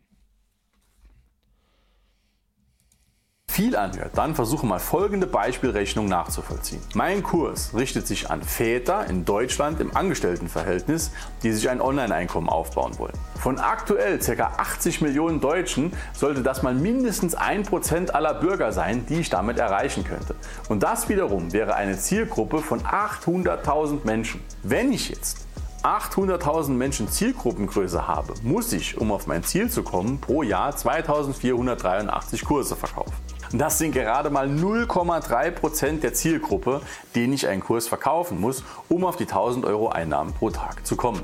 Viel 3.57 3.75
anhört, 3.75 4.11
dann 4.17 4.35
versuche 4.35 4.67
mal 4.67 4.79
folgende 4.79 5.27
Beispielrechnung 5.27 6.09
nachzuvollziehen. 6.09 6.83
Mein 6.93 7.23
Kurs 7.23 7.71
richtet 7.75 8.07
sich 8.07 8.31
an 8.31 8.43
Väter 8.43 9.07
in 9.07 9.25
Deutschland 9.25 9.81
im 9.81 9.97
Angestelltenverhältnis, 9.97 11.11
die 11.43 11.53
sich 11.53 11.71
ein 11.71 11.81
Online-Einkommen 11.81 12.51
aufbauen 12.51 12.99
wollen. 12.99 13.15
Von 13.41 13.59
aktuell 13.59 14.19
ca. 14.19 14.53
80 14.59 15.01
Millionen 15.01 15.41
Deutschen 15.41 15.95
sollte 16.13 16.43
das 16.43 16.63
mal 16.63 16.75
mindestens 16.75 17.35
1% 17.35 18.11
aller 18.11 18.35
Bürger 18.35 18.73
sein, 18.73 19.07
die 19.07 19.21
ich 19.21 19.31
damit 19.31 19.59
erreichen 19.59 20.05
könnte. 20.05 20.35
Und 20.69 20.83
das 20.83 21.09
wiederum 21.09 21.55
wäre 21.55 21.77
eine 21.77 21.97
Zielgruppe 21.97 22.59
von 22.59 22.83
800.000 22.83 24.05
Menschen. 24.05 24.43
Wenn 24.65 24.93
ich 24.93 25.09
jetzt 25.09 25.47
800.000 25.83 26.73
Menschen 26.73 27.09
Zielgruppengröße 27.09 28.07
habe, 28.07 28.35
muss 28.43 28.75
ich, 28.75 28.99
um 28.99 29.13
auf 29.13 29.27
mein 29.27 29.45
Ziel 29.45 29.71
zu 29.71 29.83
kommen, 29.83 30.21
pro 30.21 30.43
Jahr 30.43 30.77
2483 30.77 32.45
Kurse 32.45 32.77
verkaufen. 32.77 33.15
Das 33.53 33.79
sind 33.79 33.93
gerade 33.93 34.31
mal 34.31 34.49
0,3% 34.49 36.00
der 36.00 36.15
Zielgruppe, 36.15 36.81
denen 37.15 37.33
ich 37.33 37.47
einen 37.47 37.62
Kurs 37.62 37.88
verkaufen 37.88 38.41
muss, 38.41 38.65
um 38.88 39.05
auf 39.05 39.17
die 39.17 39.25
1000 39.25 39.65
Euro 39.65 39.88
Einnahmen 39.88 40.33
pro 40.33 40.50
Tag 40.50 40.87
zu 40.87 40.97
kommen. 40.97 41.23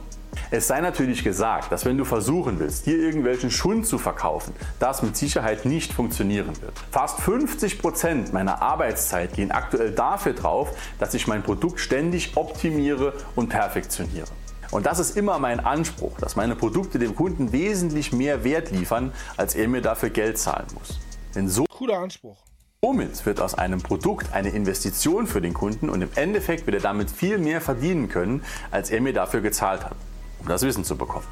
Es 0.50 0.66
sei 0.66 0.80
natürlich 0.80 1.24
gesagt, 1.24 1.72
dass 1.72 1.84
wenn 1.84 1.98
du 1.98 2.04
versuchen 2.04 2.58
willst, 2.58 2.86
dir 2.86 2.98
irgendwelchen 2.98 3.50
Schund 3.50 3.86
zu 3.86 3.98
verkaufen, 3.98 4.54
das 4.78 5.02
mit 5.02 5.16
Sicherheit 5.16 5.64
nicht 5.64 5.92
funktionieren 5.92 6.52
wird. 6.60 6.74
Fast 6.90 7.20
50% 7.20 8.32
meiner 8.32 8.62
Arbeitszeit 8.62 9.34
gehen 9.34 9.50
aktuell 9.50 9.92
dafür 9.92 10.32
drauf, 10.32 10.70
dass 10.98 11.14
ich 11.14 11.26
mein 11.26 11.42
Produkt 11.42 11.80
ständig 11.80 12.36
optimiere 12.36 13.14
und 13.34 13.48
perfektioniere. 13.48 14.28
Und 14.70 14.86
das 14.86 14.98
ist 14.98 15.16
immer 15.18 15.38
mein 15.38 15.60
Anspruch, 15.60 16.18
dass 16.18 16.34
meine 16.34 16.56
Produkte 16.56 16.98
dem 16.98 17.14
Kunden 17.14 17.52
wesentlich 17.52 18.12
mehr 18.12 18.42
Wert 18.42 18.70
liefern, 18.70 19.12
als 19.36 19.54
er 19.54 19.68
mir 19.68 19.82
dafür 19.82 20.08
Geld 20.08 20.38
zahlen 20.38 20.66
muss. 20.74 20.98
Denn 21.34 21.48
so 21.48 21.64
cooler 21.64 21.98
Anspruch. 21.98 22.42
Somit 22.84 23.24
wird 23.26 23.40
aus 23.40 23.54
einem 23.54 23.80
Produkt 23.80 24.32
eine 24.32 24.50
Investition 24.50 25.26
für 25.26 25.40
den 25.40 25.54
Kunden 25.54 25.88
und 25.88 26.02
im 26.02 26.10
Endeffekt 26.14 26.66
wird 26.66 26.74
er 26.74 26.82
damit 26.82 27.10
viel 27.10 27.38
mehr 27.38 27.60
verdienen 27.60 28.08
können, 28.08 28.44
als 28.70 28.90
er 28.90 29.00
mir 29.00 29.12
dafür 29.12 29.40
gezahlt 29.40 29.84
hat, 29.84 29.96
um 30.40 30.48
das 30.48 30.62
Wissen 30.62 30.84
zu 30.84 30.96
bekommen. 30.96 31.26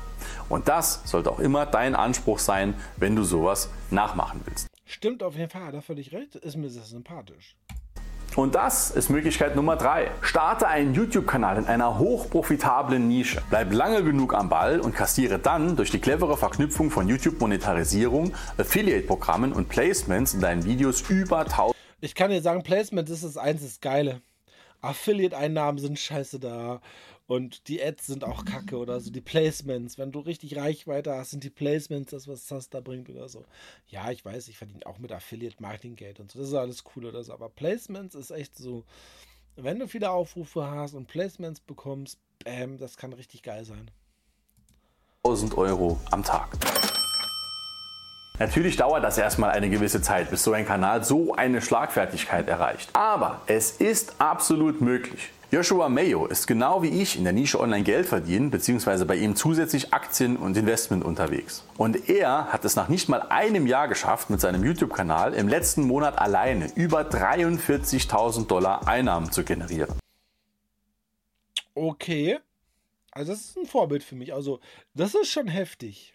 Und 0.48 0.68
das 0.68 1.02
sollte 1.04 1.30
auch 1.30 1.40
immer 1.40 1.66
dein 1.66 1.94
Anspruch 1.94 2.38
sein, 2.38 2.74
wenn 2.96 3.16
du 3.16 3.24
sowas 3.24 3.68
nachmachen 3.90 4.40
willst. 4.44 4.68
Stimmt 4.84 5.22
auf 5.22 5.36
jeden 5.36 5.50
Fall, 5.50 5.74
er 5.74 5.82
völlig 5.82 6.12
recht, 6.12 6.36
ist 6.36 6.56
mir 6.56 6.70
sehr 6.70 6.84
sympathisch. 6.84 7.56
Und 8.36 8.54
das 8.54 8.92
ist 8.92 9.10
Möglichkeit 9.10 9.56
Nummer 9.56 9.76
3. 9.76 10.08
Starte 10.22 10.68
einen 10.68 10.94
YouTube-Kanal 10.94 11.58
in 11.58 11.66
einer 11.66 11.98
hochprofitablen 11.98 13.08
Nische. 13.08 13.42
Bleib 13.50 13.72
lange 13.72 14.04
genug 14.04 14.34
am 14.34 14.48
Ball 14.48 14.80
und 14.80 14.94
kassiere 14.94 15.40
dann 15.40 15.74
durch 15.74 15.90
die 15.90 15.98
clevere 15.98 16.36
Verknüpfung 16.36 16.90
von 16.90 17.08
YouTube-Monetarisierung, 17.08 18.32
Affiliate-Programmen 18.56 19.52
und 19.52 19.68
Placements 19.68 20.34
in 20.34 20.40
deinen 20.40 20.64
Videos 20.64 21.02
über 21.10 21.40
1000. 21.40 21.74
Ich 22.00 22.14
kann 22.14 22.30
dir 22.30 22.40
sagen, 22.40 22.62
Placement 22.62 23.10
ist 23.10 23.24
das 23.24 23.36
einzige 23.36 23.80
Geile. 23.80 24.22
Affiliate-Einnahmen 24.80 25.78
sind 25.78 25.98
scheiße 25.98 26.38
da. 26.38 26.80
Und 27.30 27.68
die 27.68 27.80
Ads 27.80 28.08
sind 28.08 28.24
auch 28.24 28.44
kacke 28.44 28.76
oder 28.76 28.98
so. 28.98 29.12
Die 29.12 29.20
Placements, 29.20 29.98
wenn 29.98 30.10
du 30.10 30.18
richtig 30.18 30.56
Reichweite 30.56 31.14
hast, 31.14 31.30
sind 31.30 31.44
die 31.44 31.50
Placements 31.50 32.10
das, 32.10 32.26
was 32.26 32.48
das 32.48 32.70
da 32.70 32.80
bringt 32.80 33.08
oder 33.08 33.28
so. 33.28 33.44
Ja, 33.86 34.10
ich 34.10 34.24
weiß, 34.24 34.48
ich 34.48 34.58
verdiene 34.58 34.84
auch 34.84 34.98
mit 34.98 35.12
Affiliate-Marketing-Geld 35.12 36.18
und 36.18 36.32
so. 36.32 36.40
Das 36.40 36.48
ist 36.48 36.54
alles 36.54 36.82
cool 36.96 37.04
oder 37.04 37.22
so. 37.22 37.32
Aber 37.32 37.48
Placements 37.48 38.16
ist 38.16 38.32
echt 38.32 38.58
so, 38.58 38.82
wenn 39.54 39.78
du 39.78 39.86
viele 39.86 40.10
Aufrufe 40.10 40.68
hast 40.68 40.94
und 40.94 41.06
Placements 41.06 41.60
bekommst, 41.60 42.18
bam, 42.44 42.78
das 42.78 42.96
kann 42.96 43.12
richtig 43.12 43.44
geil 43.44 43.64
sein. 43.64 43.92
1000 45.22 45.56
Euro 45.56 46.00
am 46.10 46.24
Tag. 46.24 46.48
Natürlich 48.40 48.76
dauert 48.76 49.04
das 49.04 49.18
erstmal 49.18 49.50
eine 49.52 49.70
gewisse 49.70 50.02
Zeit, 50.02 50.30
bis 50.30 50.42
so 50.42 50.52
ein 50.52 50.66
Kanal 50.66 51.04
so 51.04 51.32
eine 51.32 51.62
Schlagfertigkeit 51.62 52.48
erreicht. 52.48 52.90
Aber 52.94 53.42
es 53.46 53.70
ist 53.70 54.20
absolut 54.20 54.80
möglich. 54.80 55.30
Joshua 55.52 55.88
Mayo 55.88 56.26
ist 56.26 56.46
genau 56.46 56.80
wie 56.84 57.02
ich 57.02 57.18
in 57.18 57.24
der 57.24 57.32
Nische 57.32 57.58
Online 57.58 57.82
Geld 57.82 58.06
verdienen, 58.06 58.52
beziehungsweise 58.52 59.04
bei 59.04 59.16
ihm 59.16 59.34
zusätzlich 59.34 59.92
Aktien 59.92 60.36
und 60.36 60.56
Investment 60.56 61.04
unterwegs. 61.04 61.64
Und 61.76 62.08
er 62.08 62.52
hat 62.52 62.64
es 62.64 62.76
nach 62.76 62.88
nicht 62.88 63.08
mal 63.08 63.22
einem 63.22 63.66
Jahr 63.66 63.88
geschafft, 63.88 64.30
mit 64.30 64.40
seinem 64.40 64.62
YouTube-Kanal 64.62 65.34
im 65.34 65.48
letzten 65.48 65.82
Monat 65.82 66.18
alleine 66.18 66.70
über 66.76 67.00
43.000 67.00 68.46
Dollar 68.46 68.86
Einnahmen 68.86 69.32
zu 69.32 69.42
generieren. 69.42 69.98
Okay. 71.74 72.38
Also 73.10 73.32
das 73.32 73.40
ist 73.40 73.56
ein 73.56 73.66
Vorbild 73.66 74.04
für 74.04 74.14
mich. 74.14 74.32
Also 74.32 74.60
das 74.94 75.16
ist 75.16 75.32
schon 75.32 75.48
heftig 75.48 76.14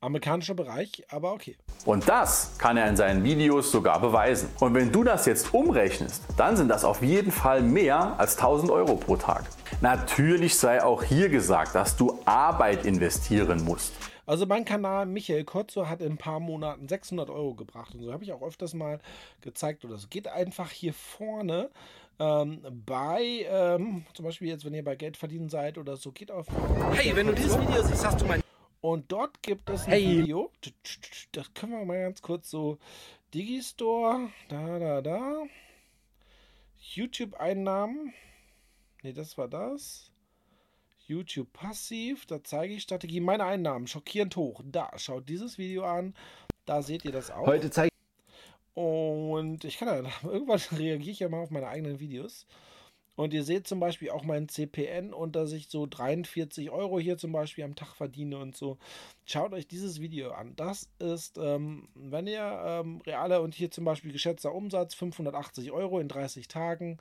amerikanischer 0.00 0.54
Bereich, 0.54 1.04
aber 1.10 1.32
okay. 1.32 1.56
Und 1.84 2.08
das 2.08 2.56
kann 2.58 2.76
er 2.76 2.88
in 2.88 2.96
seinen 2.96 3.24
Videos 3.24 3.70
sogar 3.70 4.00
beweisen. 4.00 4.50
Und 4.60 4.74
wenn 4.74 4.92
du 4.92 5.04
das 5.04 5.26
jetzt 5.26 5.52
umrechnest, 5.52 6.22
dann 6.36 6.56
sind 6.56 6.68
das 6.68 6.84
auf 6.84 7.02
jeden 7.02 7.32
Fall 7.32 7.62
mehr 7.62 8.18
als 8.18 8.36
1000 8.36 8.70
Euro 8.70 8.96
pro 8.96 9.16
Tag. 9.16 9.44
Natürlich 9.80 10.56
sei 10.56 10.82
auch 10.82 11.02
hier 11.02 11.28
gesagt, 11.28 11.74
dass 11.74 11.96
du 11.96 12.18
Arbeit 12.24 12.84
investieren 12.84 13.64
musst. 13.64 13.92
Also 14.26 14.44
mein 14.44 14.66
Kanal 14.66 15.06
Michael 15.06 15.44
Kotzo 15.44 15.88
hat 15.88 16.02
in 16.02 16.12
ein 16.12 16.18
paar 16.18 16.38
Monaten 16.38 16.86
600 16.86 17.30
Euro 17.30 17.54
gebracht 17.54 17.94
und 17.94 18.02
so 18.02 18.12
habe 18.12 18.24
ich 18.24 18.32
auch 18.32 18.42
öfters 18.42 18.74
mal 18.74 19.00
gezeigt. 19.40 19.86
Oder 19.86 19.94
es 19.94 20.10
geht 20.10 20.28
einfach 20.28 20.70
hier 20.70 20.92
vorne 20.92 21.70
ähm, 22.18 22.60
bei, 22.84 23.46
ähm, 23.48 24.04
zum 24.12 24.26
Beispiel 24.26 24.48
jetzt, 24.48 24.66
wenn 24.66 24.74
ihr 24.74 24.84
bei 24.84 24.96
Geld 24.96 25.16
verdienen 25.16 25.48
seid 25.48 25.78
oder 25.78 25.96
so, 25.96 26.12
geht 26.12 26.30
auf. 26.30 26.46
Hey, 26.92 27.16
wenn 27.16 27.28
du 27.28 27.32
dieses 27.32 27.58
Video 27.58 27.82
siehst, 27.82 28.04
hast 28.04 28.20
du 28.20 28.26
mein 28.26 28.42
und 28.80 29.10
dort 29.10 29.42
gibt 29.42 29.68
es 29.70 29.84
ein 29.86 29.92
hey. 29.92 30.22
Video. 30.22 30.52
Das 31.32 31.52
können 31.54 31.72
wir 31.72 31.84
mal 31.84 32.00
ganz 32.00 32.22
kurz 32.22 32.50
so. 32.50 32.78
Digistore, 33.34 34.30
da, 34.48 34.78
da, 34.78 35.02
da. 35.02 35.42
YouTube-Einnahmen. 36.78 38.14
Ne, 39.02 39.12
das 39.12 39.36
war 39.36 39.48
das. 39.48 40.10
YouTube 41.06 41.52
passiv. 41.52 42.24
Da 42.26 42.42
zeige 42.42 42.74
ich 42.74 42.82
Strategie. 42.82 43.20
Meine 43.20 43.44
Einnahmen 43.44 43.86
schockierend 43.86 44.36
hoch. 44.36 44.62
Da, 44.64 44.90
schaut 44.96 45.28
dieses 45.28 45.58
Video 45.58 45.84
an. 45.84 46.14
Da 46.64 46.82
seht 46.82 47.04
ihr 47.04 47.12
das 47.12 47.30
auch. 47.30 47.46
Heute 47.46 47.70
zeige 47.70 47.92
Und 48.74 49.64
ich 49.64 49.78
kann 49.78 49.88
ja, 49.88 50.10
irgendwann 50.22 50.60
reagiere 50.78 51.10
ich 51.10 51.18
ja 51.18 51.28
mal 51.28 51.42
auf 51.42 51.50
meine 51.50 51.68
eigenen 51.68 52.00
Videos. 52.00 52.46
Und 53.18 53.34
ihr 53.34 53.42
seht 53.42 53.66
zum 53.66 53.80
Beispiel 53.80 54.10
auch 54.10 54.22
meinen 54.22 54.48
CPN 54.48 55.12
und 55.12 55.34
dass 55.34 55.50
ich 55.50 55.66
so 55.68 55.88
43 55.90 56.70
Euro 56.70 57.00
hier 57.00 57.18
zum 57.18 57.32
Beispiel 57.32 57.64
am 57.64 57.74
Tag 57.74 57.96
verdiene 57.96 58.38
und 58.38 58.56
so. 58.56 58.78
Schaut 59.24 59.52
euch 59.52 59.66
dieses 59.66 60.00
Video 60.00 60.30
an. 60.30 60.54
Das 60.54 60.88
ist, 61.00 61.36
ähm, 61.36 61.88
wenn 61.96 62.28
ihr 62.28 62.62
ähm, 62.64 63.00
realer 63.04 63.42
und 63.42 63.56
hier 63.56 63.72
zum 63.72 63.84
Beispiel 63.84 64.12
geschätzter 64.12 64.54
Umsatz 64.54 64.94
580 64.94 65.72
Euro 65.72 65.98
in 65.98 66.06
30 66.06 66.46
Tagen. 66.46 66.98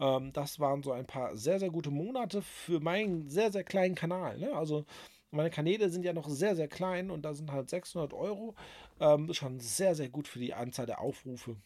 Ähm, 0.00 0.32
das 0.32 0.60
waren 0.60 0.82
so 0.82 0.92
ein 0.92 1.06
paar 1.06 1.36
sehr, 1.36 1.58
sehr 1.58 1.70
gute 1.70 1.90
Monate 1.90 2.40
für 2.40 2.80
meinen 2.80 3.28
sehr, 3.28 3.52
sehr 3.52 3.62
kleinen 3.62 3.94
Kanal. 3.94 4.38
Ne? 4.38 4.54
Also 4.54 4.86
meine 5.30 5.50
Kanäle 5.50 5.90
sind 5.90 6.06
ja 6.06 6.14
noch 6.14 6.30
sehr, 6.30 6.56
sehr 6.56 6.68
klein 6.68 7.10
und 7.10 7.20
da 7.26 7.34
sind 7.34 7.52
halt 7.52 7.68
600 7.68 8.14
Euro 8.14 8.54
ähm, 8.98 9.30
schon 9.34 9.60
sehr, 9.60 9.94
sehr 9.94 10.08
gut 10.08 10.26
für 10.26 10.38
die 10.38 10.54
Anzahl 10.54 10.86
der 10.86 11.02
Aufrufe. 11.02 11.56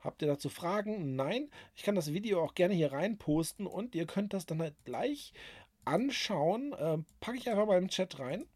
Habt 0.00 0.22
ihr 0.22 0.28
dazu 0.28 0.48
Fragen? 0.48 1.16
Nein. 1.16 1.50
Ich 1.74 1.82
kann 1.82 1.94
das 1.94 2.12
Video 2.12 2.42
auch 2.42 2.54
gerne 2.54 2.74
hier 2.74 2.92
rein 2.92 3.18
posten 3.18 3.66
und 3.66 3.94
ihr 3.94 4.06
könnt 4.06 4.32
das 4.32 4.46
dann 4.46 4.60
halt 4.60 4.74
gleich 4.84 5.32
anschauen. 5.84 6.74
Ähm, 6.78 7.04
packe 7.20 7.38
ich 7.38 7.48
einfach 7.48 7.66
mal 7.66 7.78
im 7.78 7.88
Chat 7.88 8.18
rein. 8.18 8.46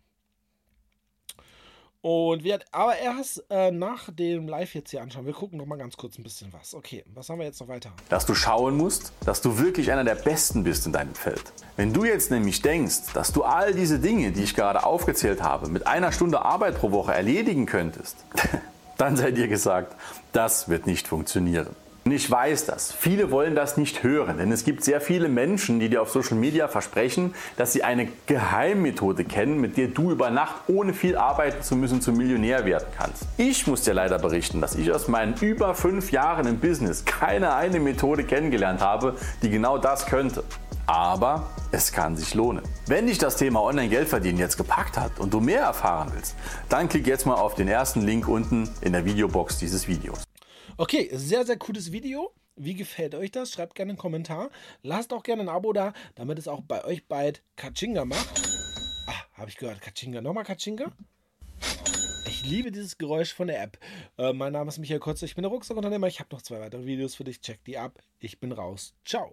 Und 2.01 2.45
wir, 2.45 2.61
aber 2.71 2.97
erst 2.97 3.45
äh, 3.51 3.73
nach 3.73 4.09
dem 4.13 4.47
Live 4.47 4.75
jetzt 4.75 4.91
hier 4.91 5.03
anschauen. 5.03 5.27
Wir 5.27 5.33
gucken 5.33 5.59
noch 5.59 5.67
mal 5.67 5.77
ganz 5.77 5.97
kurz 5.97 6.17
ein 6.17 6.23
bisschen 6.23 6.53
was. 6.53 6.75
Okay, 6.75 7.05
was 7.13 7.29
haben 7.29 7.41
wir 7.41 7.47
jetzt 7.47 7.61
noch 7.61 7.67
weiter? 7.67 7.91
Dass 8.09 8.25
du 8.25 8.35
schauen 8.35 8.77
musst, 8.77 9.13
dass 9.25 9.43
du 9.43 9.59
wirklich 9.59 9.91
einer 9.91 10.05
der 10.05 10.15
Besten 10.15 10.63
bist 10.63 10.87
in 10.87 10.93
deinem 10.93 11.17
Feld. 11.17 11.53
Wenn 11.77 11.93
du 11.93 12.05
jetzt 12.05 12.31
nämlich 12.31 12.63
denkst, 12.63 13.13
dass 13.15 13.33
du 13.33 13.43
all 13.43 13.75
diese 13.75 13.99
Dinge, 13.99 14.31
die 14.31 14.45
ich 14.45 14.55
gerade 14.55 14.85
aufgezählt 14.85 15.43
habe, 15.43 15.69
mit 15.69 15.89
einer 15.89 16.13
Stunde 16.13 16.43
Arbeit 16.43 16.77
pro 16.79 16.93
Woche 16.93 17.13
erledigen 17.13 17.67
könntest, 17.67 18.17
dann 18.99 19.17
seid 19.17 19.39
ihr 19.39 19.49
gesagt, 19.49 19.97
das 20.33 20.69
wird 20.69 20.87
nicht 20.87 21.09
funktionieren. 21.09 21.69
Und 22.09 22.15
ich 22.15 22.31
weiß 22.31 22.65
das. 22.65 22.91
Viele 22.91 23.31
wollen 23.31 23.55
das 23.55 23.77
nicht 23.77 24.03
hören, 24.03 24.39
denn 24.39 24.51
es 24.51 24.65
gibt 24.65 24.83
sehr 24.83 25.03
viele 25.03 25.29
Menschen, 25.29 25.79
die 25.79 25.91
dir 25.91 26.01
auf 26.01 26.09
Social 26.09 26.39
Media 26.39 26.67
versprechen, 26.67 27.35
dass 27.59 27.75
sie 27.75 27.85
eine 27.85 28.09
Geheimmethode 28.27 29.25
kennen, 29.25 29.61
mit 29.61 29.77
der 29.77 29.89
du 29.89 30.11
über 30.11 30.31
Nacht 30.31 30.55
ohne 30.69 30.95
viel 30.95 31.17
arbeiten 31.17 31.63
zu 31.63 31.77
müssen 31.77 32.01
zum 32.01 32.17
Millionär 32.17 32.65
werden 32.65 32.87
kannst. 32.97 33.25
Ich 33.37 33.67
muss 33.67 33.83
dir 33.83 33.93
leider 33.93 34.19
berichten, 34.19 34.63
dass 34.63 34.75
ich 34.75 34.91
aus 34.91 35.07
meinen 35.07 35.35
über 35.43 35.75
fünf 35.75 36.11
Jahren 36.11 36.47
im 36.47 36.61
Business 36.61 37.05
keine 37.05 37.55
eine 37.55 37.79
Methode 37.79 38.25
kennengelernt 38.25 38.81
habe, 38.81 39.15
die 39.43 39.51
genau 39.51 39.77
das 39.77 40.07
könnte 40.07 40.45
aber 40.89 41.51
es 41.71 41.93
kann 41.93 42.17
sich 42.17 42.33
lohnen. 42.35 42.65
Wenn 42.87 43.07
dich 43.07 43.19
das 43.19 43.37
Thema 43.37 43.63
Online-Geld 43.63 44.09
verdienen 44.09 44.39
jetzt 44.39 44.57
gepackt 44.57 44.97
hat 44.97 45.21
und 45.21 45.33
du 45.35 45.39
mehr 45.39 45.61
erfahren 45.61 46.11
willst, 46.15 46.35
dann 46.71 46.89
klick 46.89 47.07
jetzt 47.07 47.27
mal 47.27 47.35
auf 47.35 47.55
den 47.55 47.69
ersten 47.69 48.01
Link 48.01 48.27
unten 48.27 48.71
in 48.81 48.93
der 48.93 49.05
Videobox 49.05 49.59
dieses 49.59 49.87
Videos. 49.87 50.25
Okay, 50.79 51.11
sehr, 51.13 51.45
sehr 51.45 51.59
cooles 51.59 51.93
Video. 51.93 52.33
Wie 52.57 52.75
gefällt 52.75 53.15
euch 53.15 53.31
das? 53.31 53.53
Schreibt 53.53 53.75
gerne 53.75 53.91
einen 53.91 53.99
Kommentar. 53.99 54.49
Lasst 54.83 55.13
auch 55.13 55.23
gerne 55.23 55.43
ein 55.43 55.49
Abo 55.51 55.75
da, 55.75 55.93
damit 56.15 56.39
es 56.39 56.49
auch 56.49 56.63
bei 56.63 56.83
euch 56.85 57.07
bald 57.07 57.43
Kachinga 57.57 58.07
macht. 58.07 58.49
Ah, 59.07 59.41
habe 59.41 59.51
ich 59.51 59.59
gehört, 59.59 59.83
Kachinga. 59.83 60.23
Nochmal 60.23 60.45
Kachinga? 60.45 60.87
Ich 62.27 62.47
liebe 62.47 62.73
dieses 62.73 62.97
Geräusch 62.97 63.35
von 63.35 63.49
der 63.49 63.63
App. 63.63 63.79
Äh, 64.17 64.33
mein 64.33 64.55
Name 64.55 64.69
ist 64.69 64.79
Michael 64.79 65.01
Kotze, 65.01 65.27
ich 65.27 65.35
bin 65.35 65.43
der 65.43 65.51
Rucksackunternehmer. 65.51 66.07
Ich 66.07 66.19
habe 66.19 66.31
noch 66.33 66.41
zwei 66.41 66.61
weitere 66.61 66.87
Videos 66.87 67.15
für 67.15 67.25
dich. 67.25 67.43
Check 67.43 67.63
die 67.65 67.77
ab. 67.77 67.99
Ich 68.21 68.41
bin 68.41 68.53
raus. 68.53 68.95
Ciao. 69.05 69.27